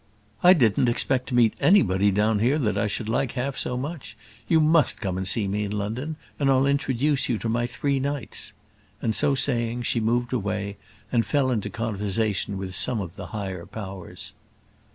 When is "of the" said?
12.99-13.27